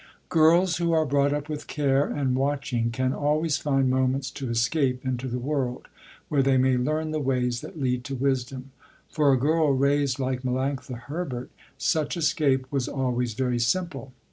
[0.29, 5.05] Girls who are brought up with care and watching can always find moments to escape
[5.05, 5.89] into the world,
[6.27, 8.71] where they may learn the ways that lead to wisdom.
[9.11, 14.11] For a girl raised like Melanctha Herbert, such escape was always very simple.